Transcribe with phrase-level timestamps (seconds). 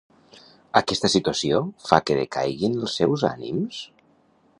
[0.79, 3.83] Aquesta situació fa que decaiguin els seus ànims?